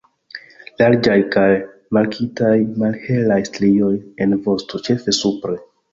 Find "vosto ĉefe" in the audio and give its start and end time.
4.47-5.15